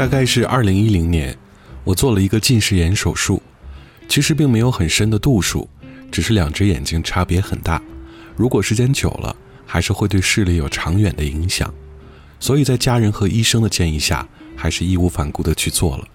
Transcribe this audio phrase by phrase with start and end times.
[0.00, 1.36] 大概是二零一零年，
[1.84, 3.42] 我做了一个近视眼手术，
[4.08, 5.68] 其实并没有很深的度数，
[6.10, 7.82] 只是两只眼睛差别很大。
[8.34, 11.70] 如果时间久了，还是会对视力有长远的影响。
[12.38, 16.08] 所以在家人和医生的建议下，还是义无反顾地去做了。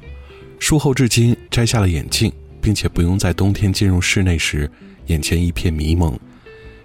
[0.57, 4.67] 术后至今摘下了眼镜，并且不用在冬天进入室内时
[5.05, 6.19] 眼前一片迷蒙。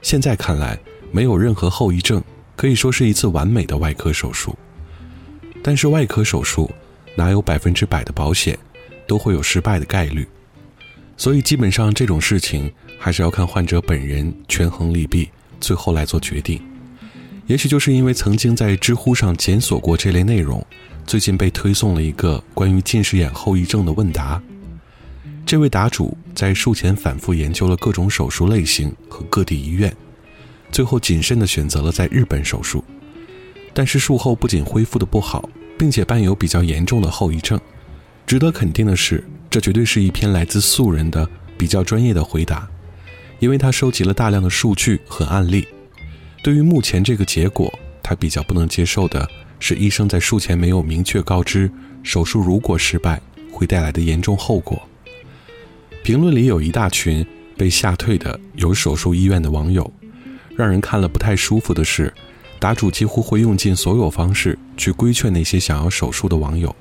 [0.02, 0.78] 现在看来，
[1.10, 2.22] 没有任何后遗症，
[2.56, 4.54] 可以说是一次完美的外科手术。
[5.62, 6.70] 但是外科手术
[7.20, 8.58] 哪有百分之百的保险，
[9.06, 10.26] 都会有失败的概率，
[11.18, 15.28] 所以基本上这种事情还是要看患者本人权衡利弊，
[15.60, 16.58] 最后来做决定。
[17.46, 20.64] 也许就是因为曾经在知乎上检索过这类内容，
[21.06, 24.42] 最近被推送了一个关于近视眼后遗症的问答。
[25.44, 29.94] 这位答主在术前反复研究了各种手术类型和各地医院，
[30.72, 32.82] 最后谨慎地选择了在日本手术。
[33.74, 35.46] 但是术后不仅恢复的不好，
[35.80, 37.58] 并且伴有比较严重的后遗症。
[38.26, 41.26] 值得肯定的是，这绝对是一篇来自素人的
[41.56, 42.68] 比较专业的回答，
[43.38, 45.66] 因为他收集了大量的数据和案例。
[46.44, 49.26] 对于目前这个结果，他比较不能接受的
[49.58, 51.70] 是医生在术前没有明确告知
[52.02, 53.18] 手术如果失败
[53.50, 54.86] 会带来的严重后果。
[56.04, 57.24] 评论里有一大群
[57.56, 59.90] 被吓退的有手术医院的网友，
[60.54, 62.12] 让人看了不太舒服的是。
[62.60, 66.76] 答主几乎会用尽所有方式去规劝那些想要手术的网友，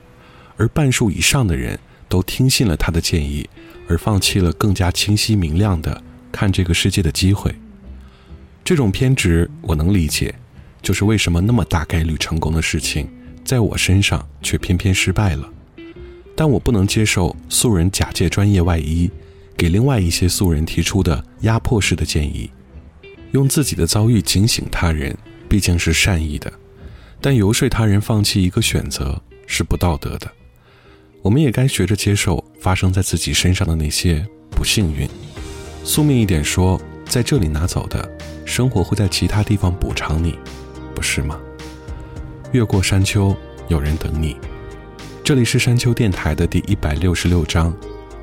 [0.58, 1.80] 而半数以上的人
[2.10, 3.50] 都听信了他的建议，
[3.88, 6.04] 而放弃了更加清晰明亮的
[6.34, 7.56] 看这个世界的机会。
[8.66, 10.36] 这种偏执我能理解，
[10.82, 13.10] 就是为什么那么大概率成功的事情，
[13.46, 15.50] 在我身上却偏偏失败了。
[16.36, 19.10] 但我不能接受素人假借专业外衣，
[19.56, 22.50] 给另外一些素人提出的压迫式的建议，
[23.32, 25.18] 用自己的遭遇警醒他人。
[25.50, 26.54] 毕竟是善意的，
[27.20, 30.32] 但游说他人放弃一个选择是不道德的。
[31.24, 35.10] 我们也该学着接受发生在自己身上的那些不幸运。
[35.84, 38.10] 宿命一点说，在这里拿走的，
[38.46, 40.38] 生活会在其他地方补偿你，
[40.94, 41.38] 不是吗？
[42.52, 43.36] 越过山丘，
[43.68, 44.38] 有人等你。
[45.24, 47.76] 这里是山丘电台的第一百六十六章，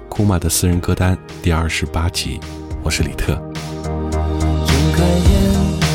[0.08, 2.40] 库玛的私人歌单第二十八集。
[2.82, 3.34] 我是李特。
[3.82, 5.85] 睁开眼。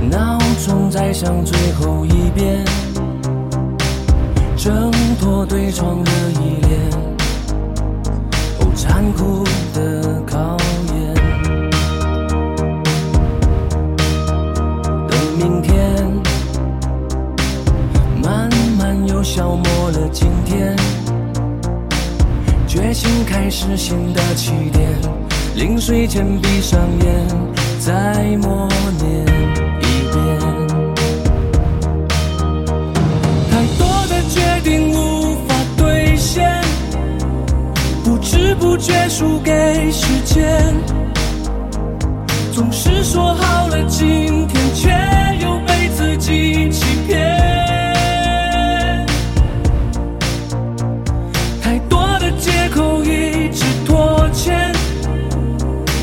[0.00, 2.64] 闹钟在响最后一遍，
[4.56, 6.10] 挣脱对窗的
[6.40, 6.80] 依恋，
[8.60, 10.56] 哦，残酷的考
[10.94, 11.14] 验。
[15.08, 15.76] 等明天，
[18.22, 18.48] 慢
[18.78, 20.74] 慢又消磨了今天，
[22.66, 24.88] 决心开始新的起点，
[25.56, 27.28] 临睡前闭上眼，
[27.80, 28.68] 再默
[29.00, 29.17] 念。
[38.60, 39.52] 不觉输给
[39.90, 40.74] 时间，
[42.52, 44.88] 总是说好了今天，却
[45.40, 47.18] 又被自己欺骗。
[51.62, 54.72] 太多的借口，一直拖欠，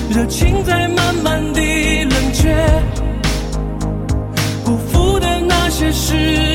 [0.10, 1.62] 热情在慢慢的
[2.06, 2.56] 冷却，
[4.64, 6.55] 辜负的那些事。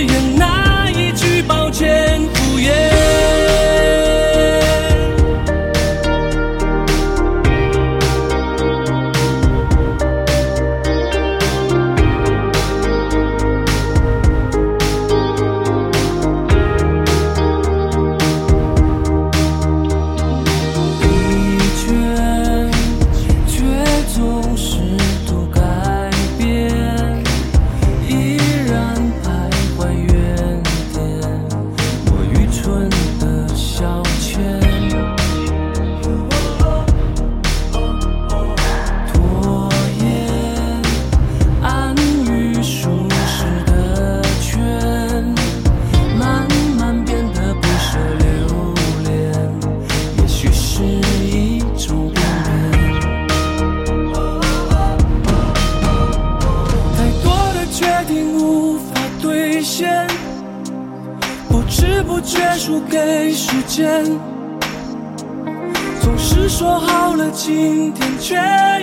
[67.32, 68.37] 今天，却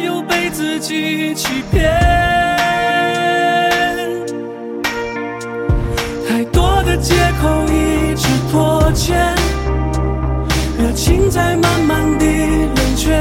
[0.05, 1.91] 又被自己欺骗。
[6.27, 9.35] 太多的借口一直拖欠。
[10.79, 13.19] 热情在慢慢地冷却，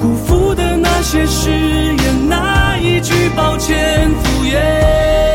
[0.00, 5.25] 辜负的那些誓言，那一句抱歉敷衍。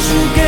[0.00, 0.39] 不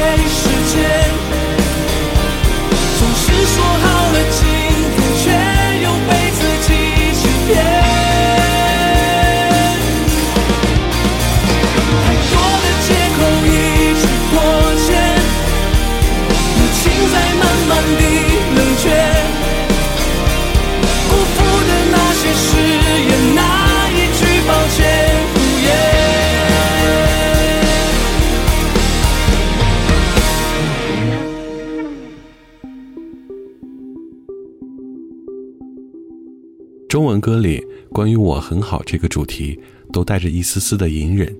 [36.92, 39.58] 中文歌里关于“我很好”这个主题，
[39.90, 41.34] 都带着一丝丝的隐忍，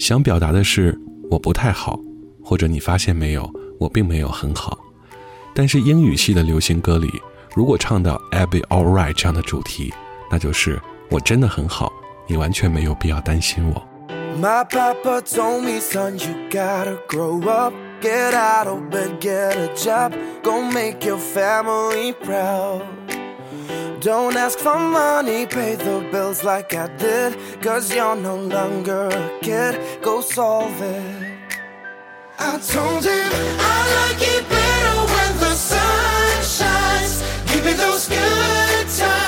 [0.00, 0.98] 想表达的是
[1.30, 2.00] 我不太好，
[2.42, 3.46] 或者你发现没有，
[3.78, 4.78] 我并没有很好。
[5.54, 7.10] 但是英语系的流行歌里，
[7.54, 9.92] 如果唱到 "I'll be alright" 这样的主题，
[10.30, 11.92] 那就是我真的很好，
[12.26, 13.86] 你完全没有必要担心我。
[14.40, 17.74] My papa told me, son, you gotta grow up.
[18.00, 20.14] Get out of bed, get a job.
[20.42, 22.80] Go make your family proud.
[24.00, 27.38] Don't ask for money, pay the bills like I did.
[27.62, 30.02] Cause you're no longer a kid.
[30.02, 31.32] Go solve it.
[32.38, 37.22] I told him I like it better when the sun shines.
[37.50, 39.25] Give me those good times,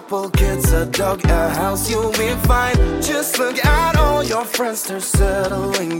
[0.00, 2.76] couple kids, a dog, a house, you'll be fine.
[3.02, 5.99] Just look at all your friends, they're settling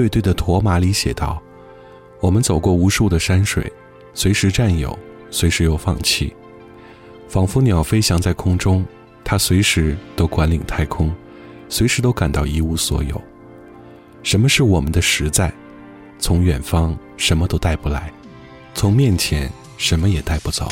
[0.00, 1.42] 对对的驼马》里写道
[2.20, 3.70] ：“我们走过无数的山水，
[4.14, 4.98] 随时占有，
[5.30, 6.34] 随时又放弃，
[7.28, 8.82] 仿佛鸟飞翔在空中，
[9.22, 11.14] 它随时都管领太空，
[11.68, 13.20] 随时都感到一无所有。
[14.22, 15.52] 什么是我们的实在？
[16.18, 18.10] 从远方什么都带不来，
[18.72, 20.66] 从面前什么也带不走。”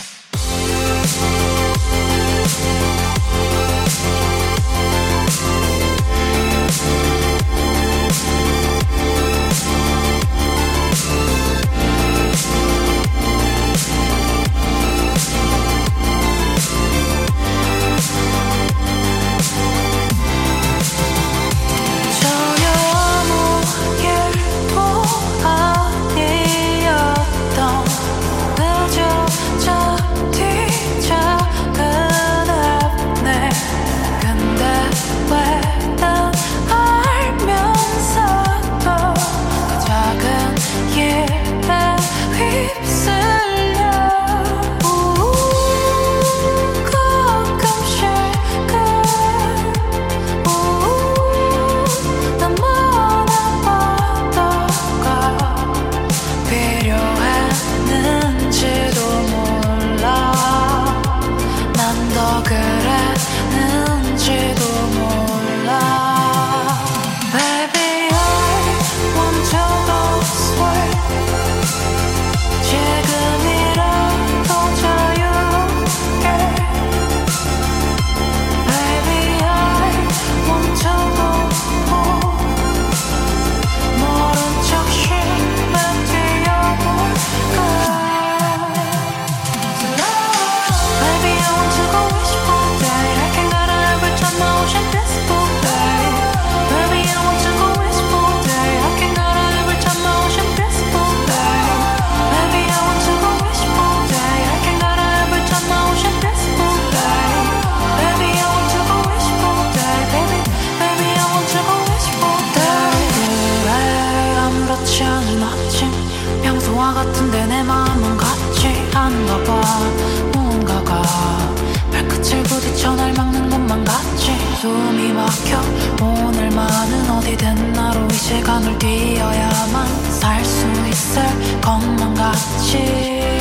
[125.29, 125.61] 막혀.
[126.03, 133.38] 오늘만은 어디든 나로 이 시간을 뛰어야만 살 수 있을 것만 같이.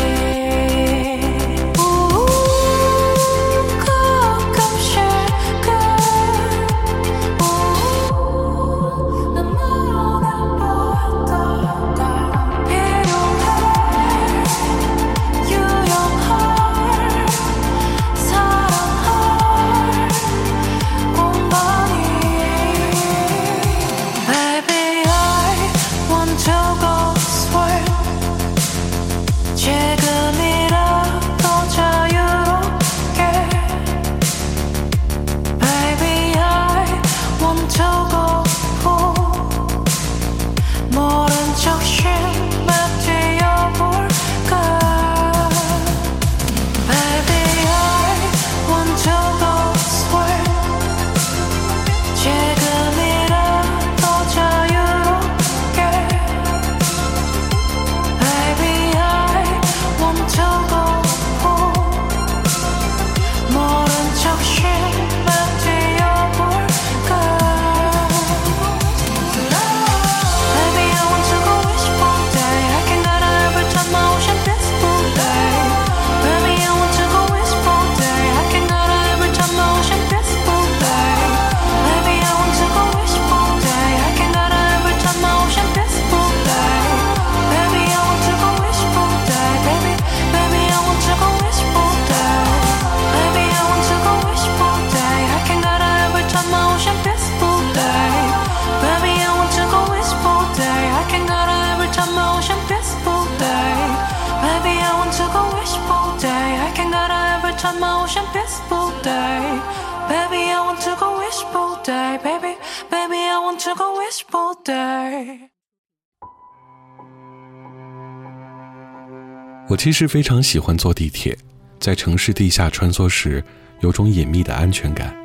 [119.78, 121.38] 其实非常喜欢坐地铁，
[121.80, 123.44] 在城市地下穿梭时，
[123.82, 125.16] 有种隐秘的安全感，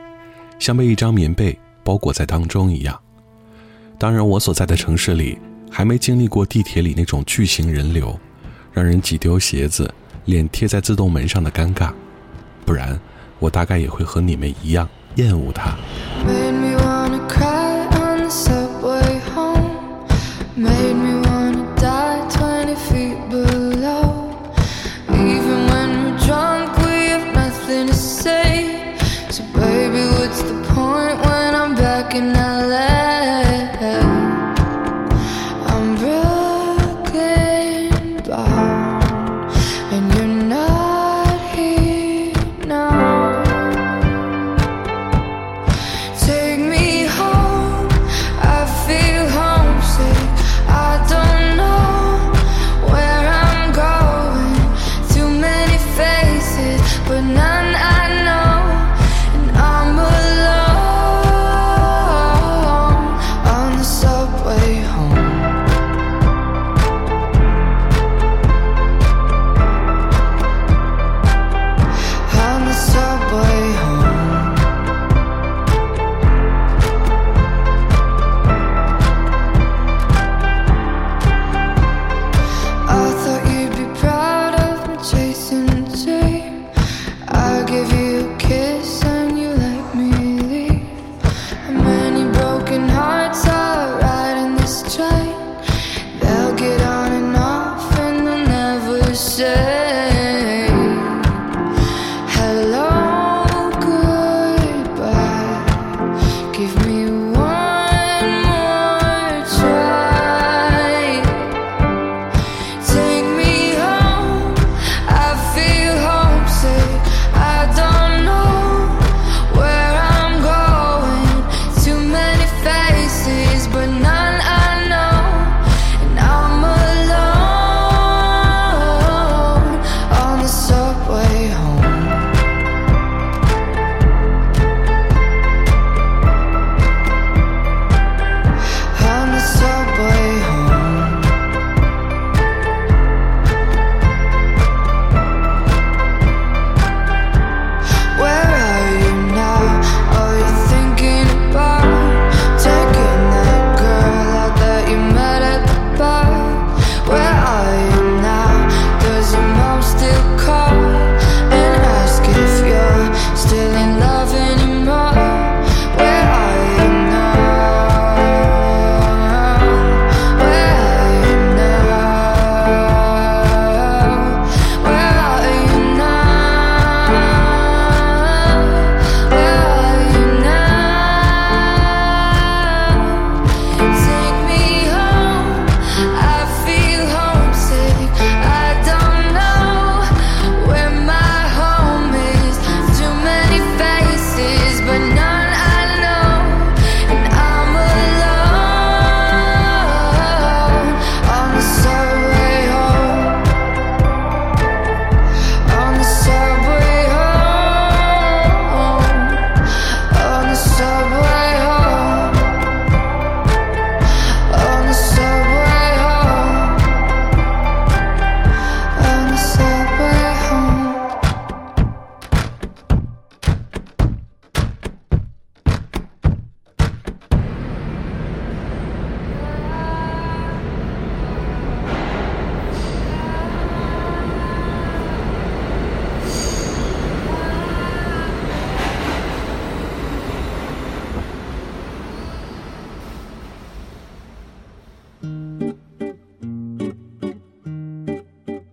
[0.58, 2.96] 像被一张棉被包裹在当中一样。
[3.98, 5.38] 当然，我所在的城市里
[5.70, 8.18] 还没经历过地铁里那种巨型人流，
[8.72, 9.92] 让人挤丢鞋子、
[10.26, 11.90] 脸贴在自动门上的尴尬，
[12.66, 13.00] 不然
[13.38, 15.76] 我大概也会和你们一样厌恶它。
[32.12, 32.61] looking up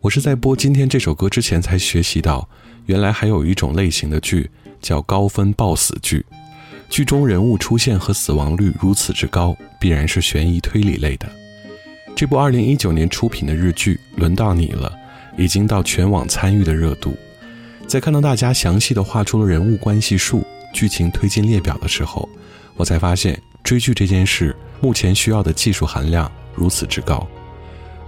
[0.10, 2.50] 我是在播今天这首歌之前才学习到，
[2.88, 4.50] 原来还有一种类型的剧
[4.82, 6.26] 叫高分暴死剧，
[6.90, 11.30] 剧中人物出现和死亡率如此之高，必然是悬疑推理类的。
[12.16, 14.92] 这部2019年出品的日剧《轮到你了》，
[15.40, 17.16] 已经到全网参与的热度。
[17.86, 20.44] 在看到大家详细的画出了人物关系数、
[20.74, 22.28] 剧情推进列表的时候，
[22.76, 27.28] 我才发现追剧这件事目前需要的技术含量如此之高。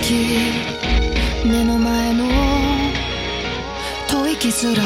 [0.00, 0.14] 時
[1.44, 2.24] 目の前の
[4.06, 4.82] 吐息すら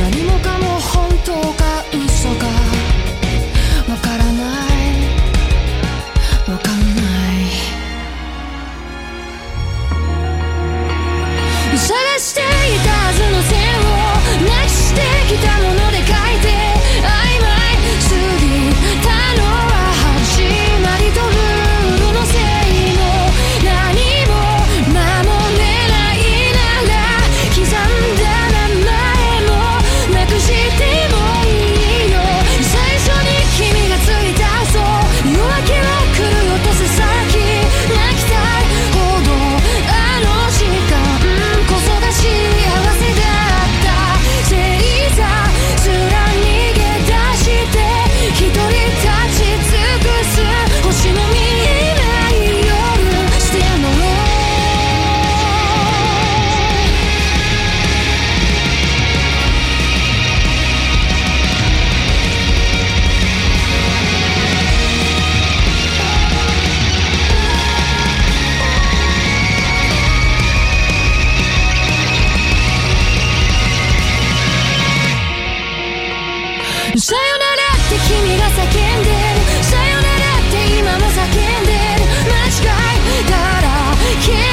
[0.00, 2.46] 何もかも本当か嘘か。
[3.88, 4.76] わからない。
[6.50, 7.44] わかんない。
[11.76, 12.44] 探してい
[12.80, 13.94] たはずの線を
[14.48, 15.00] なくして
[15.32, 15.85] きたもの。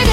[0.07, 0.12] ら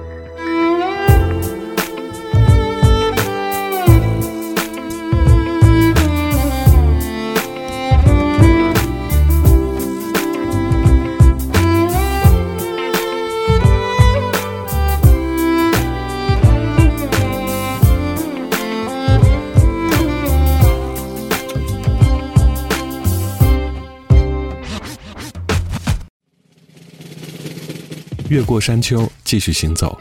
[28.31, 29.99] 越过山丘，继续行走。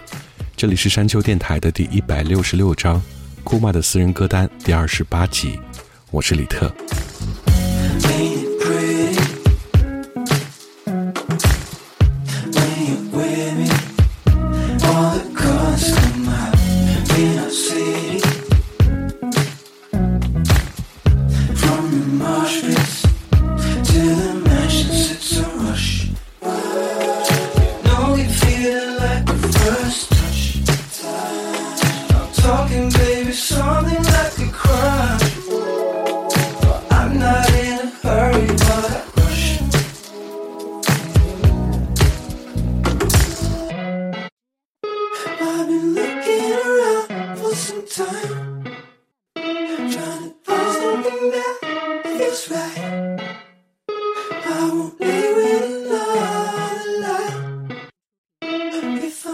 [0.57, 3.03] 这里是山丘电台的第一百六十六章，
[3.43, 5.59] 库玛的私人歌单第二十八集。
[6.12, 6.73] 我是李特。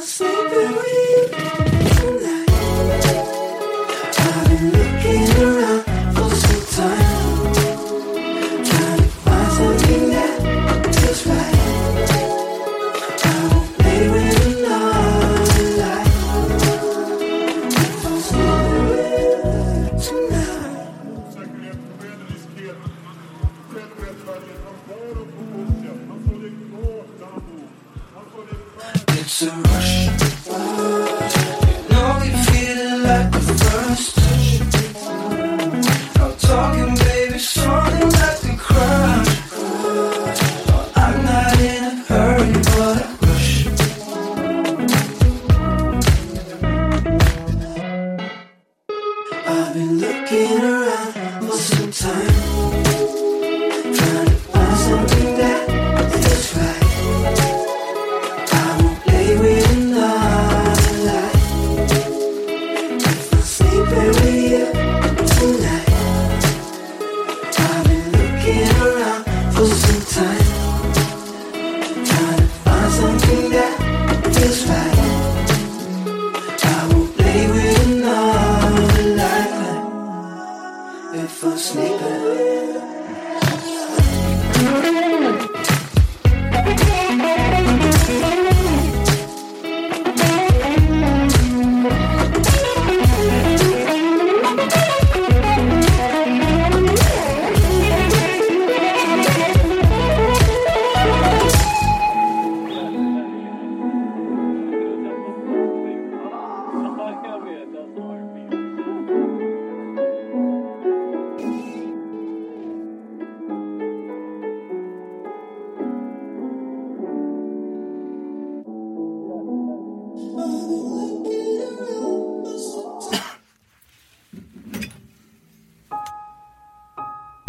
[0.06, 0.35] see.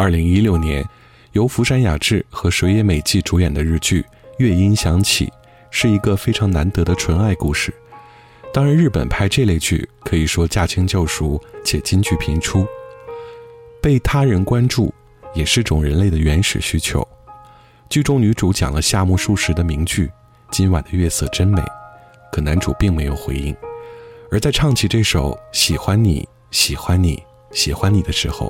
[0.07, 0.87] 二零一六年，
[1.33, 4.01] 由福山雅治和水野美纪主演的日剧
[4.37, 5.25] 《乐音响起》
[5.69, 7.73] 是一个非常难得的纯爱故事。
[8.53, 12.65] 当然，日本拍这类剧可以说驾轻就熟且金句频出。
[13.81, 14.93] 被他人关注
[15.35, 17.05] 也是种人类的原始需求。
[17.89, 20.09] 剧中女主讲了夏目漱石的名句
[20.51, 21.61] “今晚的月色真美”，
[22.31, 23.53] 可男主并没有回应。
[24.31, 28.49] 而在唱起这首《喜欢你，喜欢你，喜欢你》的时候，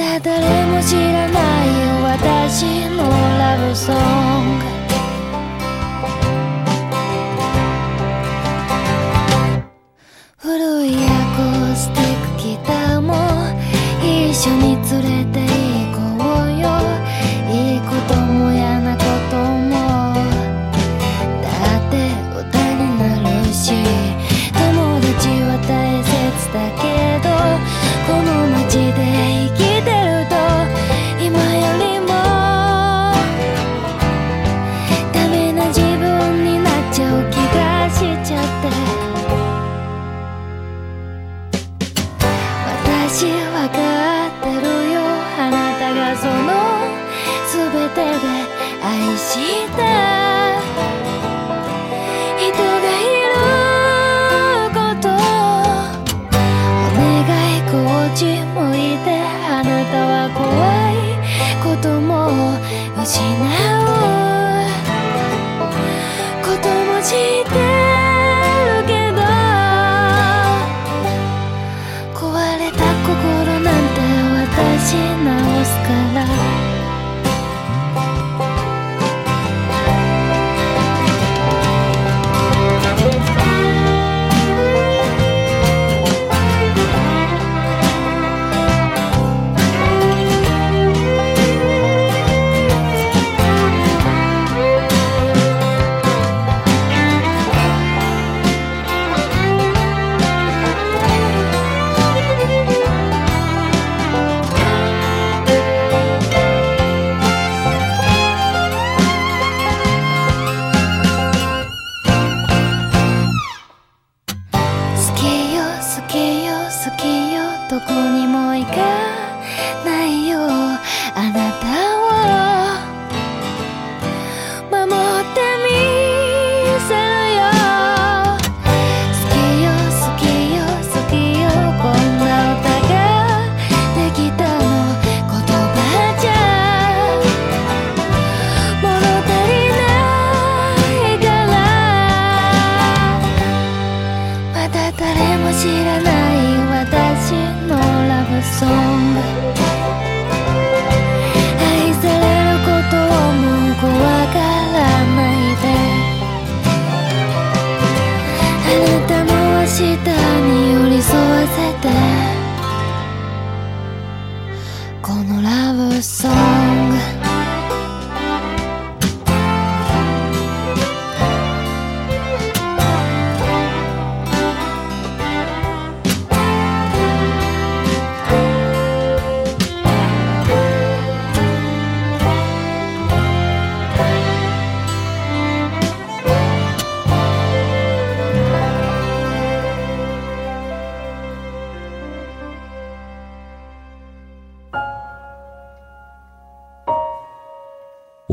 [0.00, 3.04] だ誰も知らない私の
[3.38, 3.96] ラブソン
[4.36, 4.39] グ。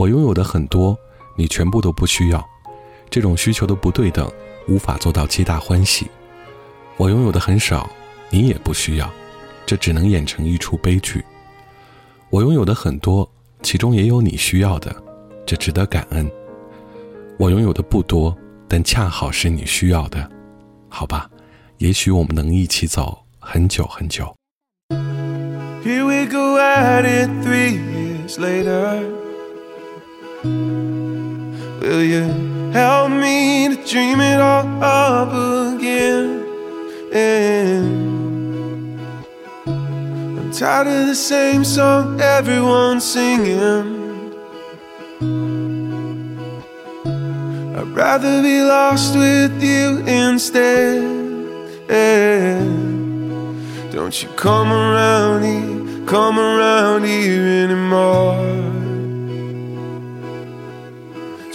[0.07, 0.97] 我拥有的很多，
[1.35, 2.41] 你全部都不需要。
[3.09, 4.31] 这种需求的不对等，
[4.65, 6.07] 无法做到皆大欢喜。
[6.95, 7.89] 我拥有的很少，
[8.29, 9.11] 你也不需要，
[9.65, 11.21] 这只能演成一出悲剧。
[12.29, 13.29] 我拥有的很多，
[13.61, 14.95] 其中也有你需要的，
[15.45, 16.31] 这值得感恩。
[17.37, 18.33] 我拥有的不多，
[18.65, 20.31] 但恰好是你需要的，
[20.87, 21.29] 好吧？
[21.79, 24.33] 也许我们能一起走很久很久。
[25.83, 29.16] Here we go at it three years later.
[31.81, 32.23] Will you
[32.71, 35.29] help me to dream it all up
[35.75, 36.43] again?
[37.13, 38.99] And
[40.39, 43.95] I'm tired of the same song everyone's singing.
[47.77, 51.17] I'd rather be lost with you instead.
[54.07, 58.86] Don't you come around here, come around here anymore.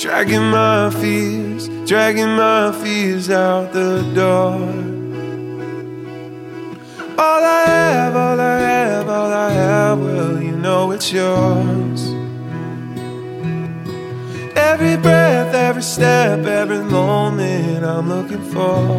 [0.02, 4.58] Dragging my fears, dragging my fears out the door.
[7.16, 12.02] All I have, all I have, all I have, well, you know it's yours.
[14.56, 18.98] Every breath, every step, every moment I'm looking for.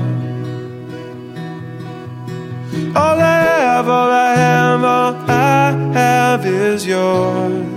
[2.97, 7.72] All I have, all I have, all I have is yours.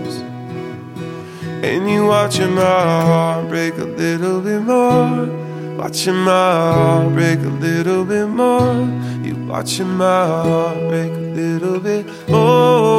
[1.65, 5.27] And you watching my heart break a little bit more.
[5.77, 8.75] Watching my heart break a little bit more.
[9.23, 12.97] You watching my heart break a little bit more.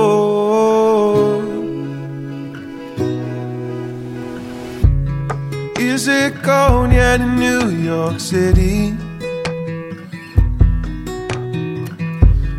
[5.80, 8.96] Is it cold yet in New York City?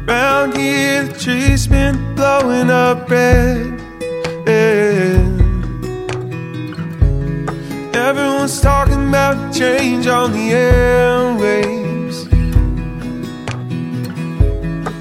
[0.06, 3.78] Round here, the trees been blowing up red.
[4.46, 5.17] Yeah.
[7.98, 12.16] Everyone's talking about change on the airwaves.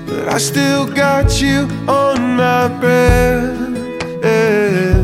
[0.08, 3.60] But I still got you on my breath.
[4.24, 5.04] Yeah.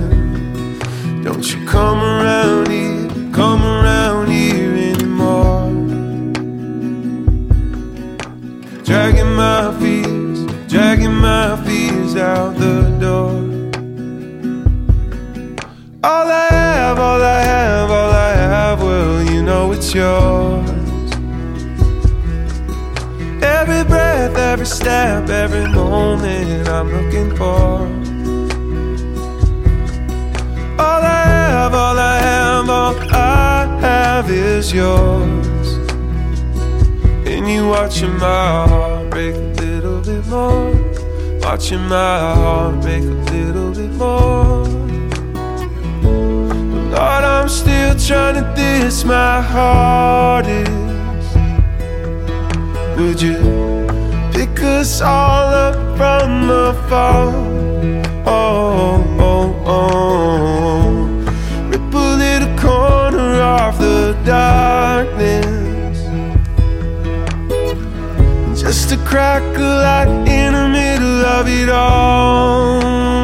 [1.24, 5.70] Don't you come around here, come around here anymore.
[8.84, 12.73] Dragging my fears, dragging my fears out the
[19.94, 20.70] yours.
[23.44, 27.88] Every breath, every step, every moment I'm looking for.
[30.82, 35.68] All I have, all I have, all I have is yours.
[37.26, 40.74] And you watching my heart break a little bit more.
[41.42, 44.93] Watching my heart break a little bit more.
[46.94, 50.70] Lord, I'm still trying to diss my hardest.
[52.98, 53.38] Would you
[54.32, 57.34] pick us all up from the fall?
[58.28, 60.92] Oh, oh, oh.
[61.72, 65.98] Rip a little corner off the darkness.
[68.62, 71.70] Just to crack a light in the middle of it.
[71.70, 73.23] All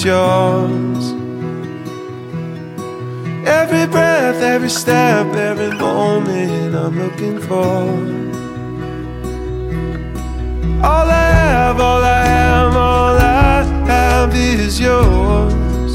[0.00, 1.12] it's yours.
[3.46, 7.82] Every breath, every step, every moment I'm looking for.
[10.86, 15.94] All I have, all I have, all I have is yours.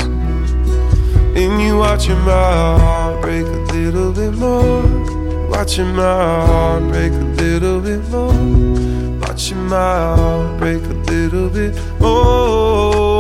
[1.35, 4.83] And you watching my heart break a little bit more.
[5.49, 9.19] Watching my heart break a little bit more.
[9.19, 13.14] Watching my heart break a little bit more.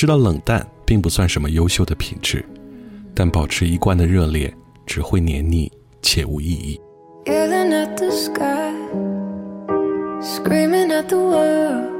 [0.00, 2.42] 知道冷淡并不算什么优秀的品质，
[3.14, 4.50] 但保持一贯的热烈
[4.86, 5.70] 只会黏腻
[6.00, 6.80] 且无意义。
[7.26, 8.72] Yelling at the sky,
[10.22, 11.90] screaming at the world.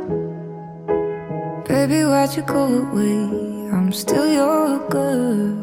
[1.68, 3.68] Baby, why'd you go away?
[3.70, 5.54] I'm still your girl.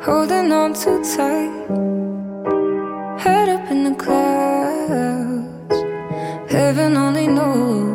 [0.00, 1.50] Holding on too tight,
[3.18, 5.76] head up in the clouds.
[6.48, 7.89] Heaven only knows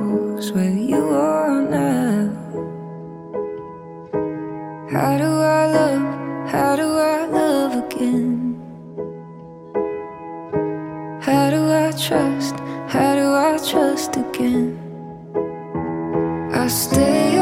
[6.56, 8.56] How do I love again?
[11.22, 12.56] How do I trust?
[12.88, 14.80] How do I trust again?
[16.54, 17.40] I stay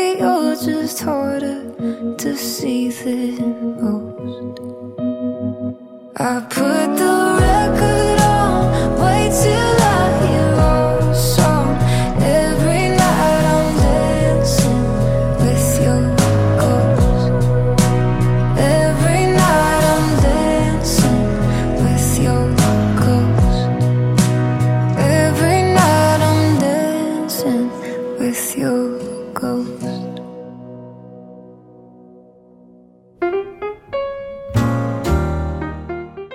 [0.00, 1.60] You're just harder
[2.16, 4.60] to see than most.
[6.16, 7.29] I put the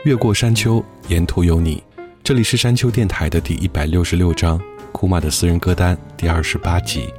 [0.05, 1.81] 越过山丘，沿途有你。
[2.23, 7.09] 这里是山丘电台的第一百六十六章，库玛的私人歌单第二十八集。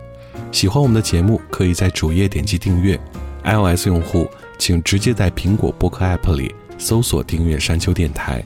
[0.53, 2.97] 喜欢我们的节目，可以在主页点击订阅。
[3.43, 8.41] iOS 用户请直接在苹果播客 App 里搜索订阅山丘电台。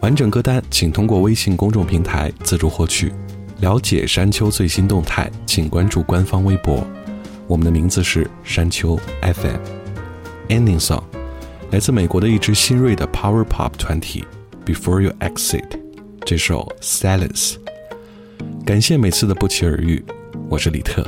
[0.00, 3.12] 完整歌单请通过微信公众平台自助获取。
[3.60, 6.86] 了解山丘最新动态，请关注官方微博。
[7.46, 9.58] 我们的名字是山丘 FM。
[10.48, 11.02] Ending song。
[11.70, 14.24] 来自美国的一支新锐的 Power Pop 团体
[14.64, 15.64] Before You Exit，
[16.24, 17.56] 这首 Silence。
[18.64, 20.04] 感谢每次的不期而遇，
[20.48, 21.04] 我是李特，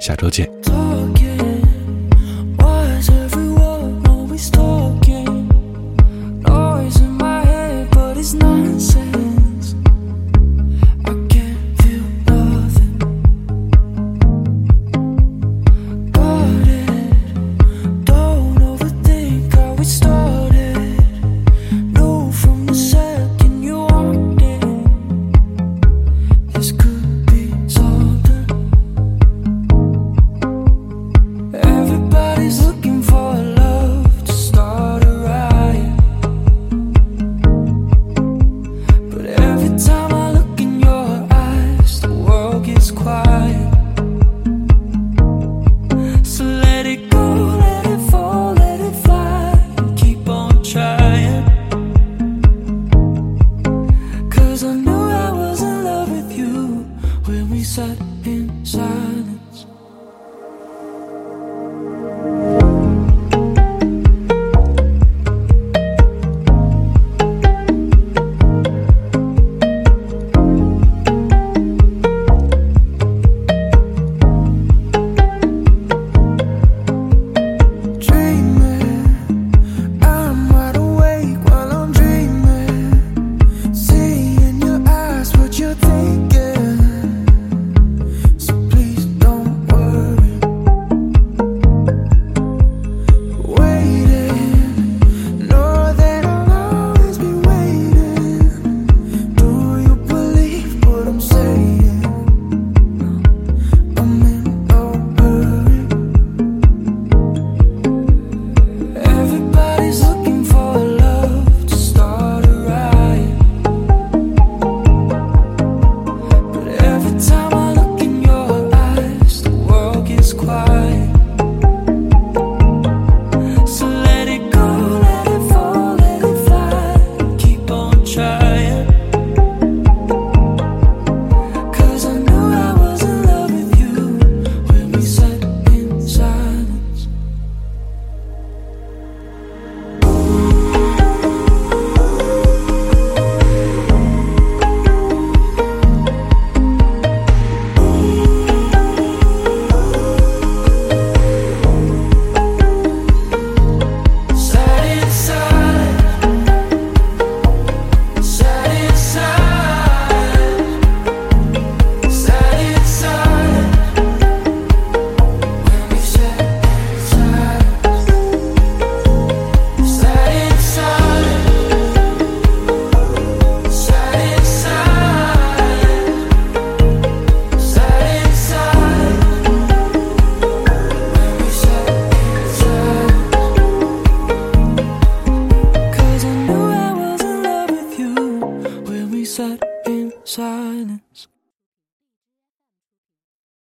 [0.00, 0.48] 下周见。